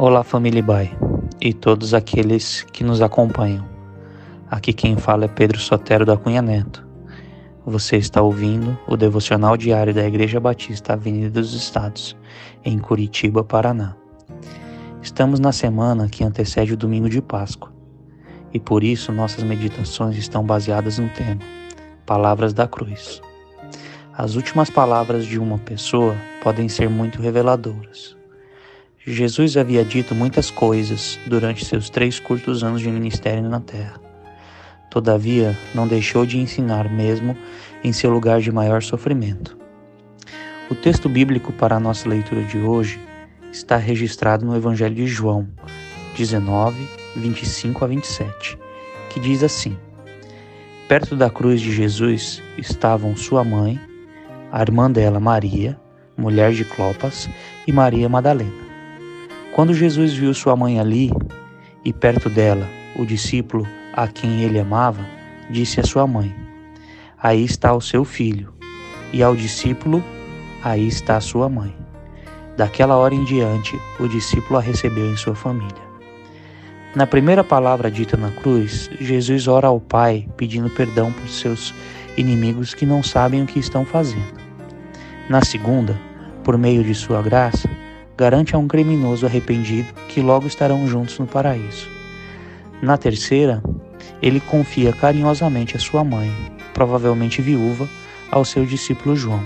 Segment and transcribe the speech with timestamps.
[0.00, 0.96] Olá, família Bai
[1.40, 3.68] e todos aqueles que nos acompanham.
[4.48, 6.86] Aqui quem fala é Pedro Sotero da Cunha Neto.
[7.66, 12.16] Você está ouvindo o devocional diário da Igreja Batista Avenida dos Estados,
[12.64, 13.96] em Curitiba, Paraná.
[15.02, 17.72] Estamos na semana que antecede o domingo de Páscoa
[18.54, 21.40] e por isso nossas meditações estão baseadas no tema
[22.06, 23.20] Palavras da Cruz.
[24.16, 28.17] As últimas palavras de uma pessoa podem ser muito reveladoras.
[29.10, 33.98] Jesus havia dito muitas coisas durante seus três curtos anos de ministério na terra.
[34.90, 37.34] Todavia, não deixou de ensinar mesmo
[37.82, 39.56] em seu lugar de maior sofrimento.
[40.70, 43.00] O texto bíblico para a nossa leitura de hoje
[43.50, 45.48] está registrado no Evangelho de João
[46.14, 46.76] 19,
[47.16, 48.58] 25 a 27,
[49.08, 49.74] que diz assim:
[50.86, 53.80] Perto da cruz de Jesus estavam sua mãe,
[54.52, 55.80] a irmã dela Maria,
[56.14, 57.26] mulher de Clopas,
[57.66, 58.67] e Maria Madalena.
[59.58, 61.10] Quando Jesus viu sua mãe ali
[61.84, 65.04] e perto dela o discípulo a quem ele amava,
[65.50, 66.32] disse à sua mãe:
[67.20, 68.54] Aí está o seu filho.
[69.12, 70.00] E ao discípulo:
[70.62, 71.74] Aí está a sua mãe.
[72.56, 75.82] Daquela hora em diante, o discípulo a recebeu em sua família.
[76.94, 81.74] Na primeira palavra dita na cruz, Jesus ora ao Pai pedindo perdão por seus
[82.16, 84.38] inimigos que não sabem o que estão fazendo.
[85.28, 85.98] Na segunda,
[86.44, 87.68] por meio de sua graça,
[88.18, 91.88] garante a um criminoso arrependido que logo estarão juntos no paraíso.
[92.82, 93.62] Na terceira,
[94.20, 96.28] ele confia carinhosamente a sua mãe,
[96.74, 97.88] provavelmente viúva,
[98.28, 99.42] ao seu discípulo João.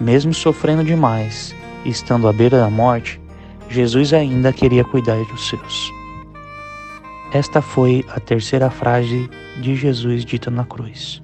[0.00, 1.54] Mesmo sofrendo demais
[1.84, 3.20] e estando à beira da morte,
[3.68, 5.92] Jesus ainda queria cuidar dos seus.
[7.32, 9.28] Esta foi a terceira frase
[9.60, 11.22] de Jesus dita na cruz.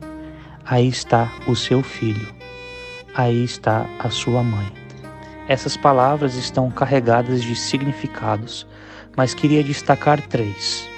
[0.66, 2.28] Aí está o seu filho.
[3.14, 4.79] Aí está a sua mãe.
[5.50, 8.64] Essas palavras estão carregadas de significados,
[9.16, 10.88] mas queria destacar três.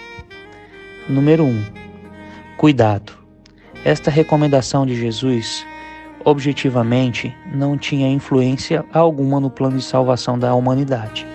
[1.09, 1.49] Número 1.
[1.49, 1.65] Um,
[2.59, 3.15] cuidado.
[3.83, 5.67] Esta recomendação de Jesus
[6.23, 11.27] objetivamente não tinha influência alguma no plano de salvação da humanidade.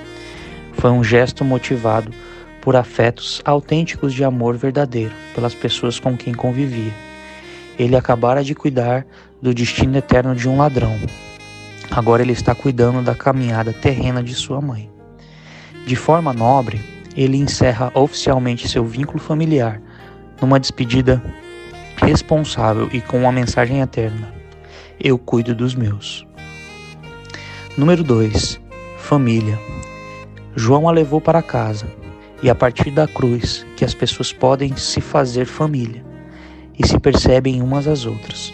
[0.73, 2.13] Foi um gesto motivado
[2.61, 6.93] por afetos autênticos de amor verdadeiro pelas pessoas com quem convivia.
[7.79, 9.07] Ele acabara de cuidar
[9.41, 10.95] do destino eterno de um ladrão,
[11.91, 14.89] Agora ele está cuidando da caminhada terrena de sua mãe.
[15.85, 16.81] De forma nobre,
[17.15, 19.81] ele encerra oficialmente seu vínculo familiar
[20.41, 21.23] numa despedida
[21.97, 24.31] responsável e com uma mensagem eterna:
[24.99, 26.25] Eu cuido dos meus.
[27.77, 28.59] Número 2.
[28.97, 29.59] Família.
[30.55, 31.87] João a levou para casa,
[32.41, 36.03] e a partir da cruz que as pessoas podem se fazer família
[36.77, 38.53] e se percebem umas às outras.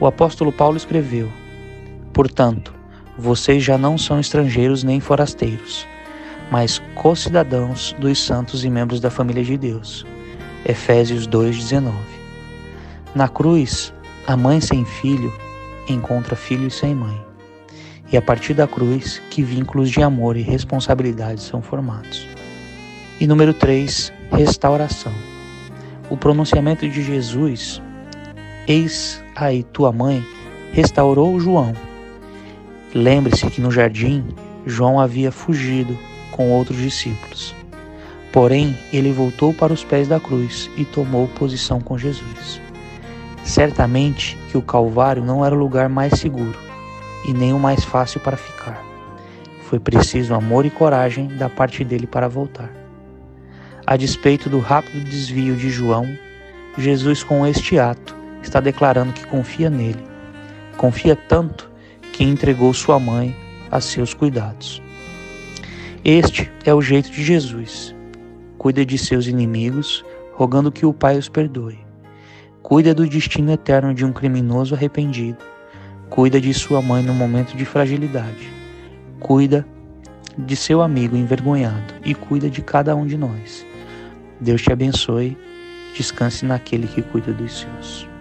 [0.00, 1.30] O apóstolo Paulo escreveu:
[2.16, 2.72] Portanto,
[3.18, 5.86] vocês já não são estrangeiros nem forasteiros,
[6.50, 10.06] mas co-cidadãos dos santos e membros da família de Deus.
[10.64, 11.92] Efésios 2:19.
[13.14, 13.92] Na cruz,
[14.26, 15.30] a mãe sem filho
[15.90, 17.22] encontra filho sem mãe.
[18.10, 22.26] E a partir da cruz que vínculos de amor e responsabilidade são formados.
[23.20, 25.12] E número 3, restauração.
[26.08, 27.82] O pronunciamento de Jesus,
[28.66, 30.24] eis aí tua mãe,
[30.72, 31.74] restaurou João
[32.96, 34.24] Lembre-se que no jardim
[34.64, 35.98] João havia fugido
[36.32, 37.54] com outros discípulos.
[38.32, 42.58] Porém, ele voltou para os pés da cruz e tomou posição com Jesus.
[43.44, 46.58] Certamente que o Calvário não era o lugar mais seguro
[47.28, 48.82] e nem o mais fácil para ficar.
[49.64, 52.70] Foi preciso amor e coragem da parte dele para voltar.
[53.86, 56.08] A despeito do rápido desvio de João,
[56.78, 60.02] Jesus, com este ato, está declarando que confia nele.
[60.78, 61.75] Confia tanto
[62.16, 63.36] que entregou sua mãe
[63.70, 64.82] a seus cuidados.
[66.02, 67.94] Este é o jeito de Jesus.
[68.56, 71.78] Cuida de seus inimigos, rogando que o Pai os perdoe.
[72.62, 75.44] Cuida do destino eterno de um criminoso arrependido.
[76.08, 78.50] Cuida de sua mãe no momento de fragilidade.
[79.20, 79.66] Cuida
[80.38, 83.66] de seu amigo envergonhado e cuida de cada um de nós.
[84.40, 85.36] Deus te abençoe.
[85.94, 88.15] Descanse naquele que cuida dos seus.